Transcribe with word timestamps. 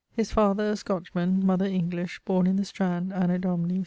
His 0.15 0.31
father, 0.31 0.71
a 0.71 0.75
Scotchman; 0.75 1.45
mother, 1.45 1.65
English. 1.67 2.21
Borne 2.25 2.47
in 2.47 2.55
the 2.55 2.65
Strand, 2.65 3.13
Anno 3.13 3.37
Dni. 3.37 3.79